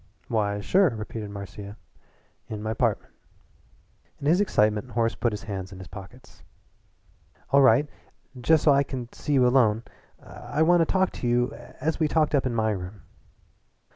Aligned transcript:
"Why, 0.29 0.59
sure," 0.61 0.89
repeated 0.89 1.29
Marcia, 1.29 1.77
"in 2.47 2.63
my 2.63 2.73
'partment." 2.73 3.13
In 4.19 4.25
his 4.25 4.41
excitement 4.41 4.89
Horace 4.89 5.13
put 5.13 5.31
his 5.31 5.43
hands 5.43 5.71
in 5.71 5.77
his 5.77 5.87
pockets. 5.87 6.41
"All 7.51 7.61
right 7.61 7.87
just 8.35 8.63
so 8.63 8.71
I 8.73 8.81
can 8.81 9.13
see 9.13 9.33
you 9.33 9.45
alone. 9.47 9.83
I 10.19 10.63
want 10.63 10.79
to 10.79 10.87
talk 10.91 11.11
to 11.11 11.27
you 11.27 11.53
as 11.79 11.99
we 11.99 12.07
talked 12.07 12.33
up 12.33 12.47
in 12.47 12.55
my 12.55 12.71
room." 12.71 13.03